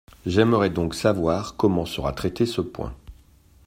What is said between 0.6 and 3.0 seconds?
donc savoir comment sera traité ce point.